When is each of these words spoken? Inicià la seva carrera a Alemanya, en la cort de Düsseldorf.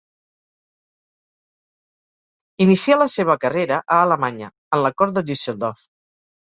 Inicià 2.67 2.99
la 3.01 3.09
seva 3.17 3.39
carrera 3.45 3.81
a 3.99 4.01
Alemanya, 4.09 4.53
en 4.79 4.87
la 4.89 4.97
cort 5.01 5.19
de 5.21 5.29
Düsseldorf. 5.33 5.91